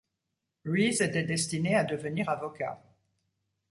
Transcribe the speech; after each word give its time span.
Reese 0.65 1.01
était 1.01 1.21
destiné 1.25 1.75
à 1.75 1.83
devenir 1.83 2.27
avocat. 2.27 2.81